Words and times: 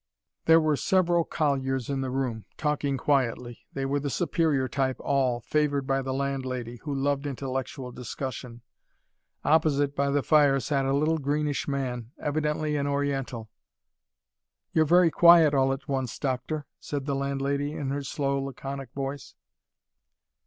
There 0.45 0.59
were 0.59 0.75
several 0.77 1.23
colliers 1.23 1.87
in 1.87 2.01
the 2.01 2.09
room, 2.09 2.45
talking 2.57 2.97
quietly. 2.97 3.67
They 3.73 3.85
were 3.85 3.99
the 3.99 4.09
superior 4.09 4.67
type 4.67 4.97
all, 4.99 5.41
favoured 5.41 5.85
by 5.85 6.01
the 6.01 6.11
landlady, 6.11 6.77
who 6.77 6.91
loved 6.95 7.27
intellectual 7.27 7.91
discussion. 7.91 8.63
Opposite, 9.45 9.95
by 9.95 10.09
the 10.09 10.23
fire, 10.23 10.59
sat 10.59 10.87
a 10.87 10.93
little, 10.95 11.19
greenish 11.19 11.67
man 11.67 12.13
evidently 12.19 12.75
an 12.77 12.87
oriental. 12.87 13.51
"You're 14.73 14.85
very 14.85 15.11
quiet 15.11 15.53
all 15.53 15.71
at 15.71 15.87
once, 15.87 16.17
Doctor," 16.17 16.65
said 16.79 17.05
the 17.05 17.13
landlady 17.13 17.73
in 17.73 17.89
her 17.91 18.01
slow, 18.01 18.41
laconic 18.41 18.91
voice. 18.93 19.35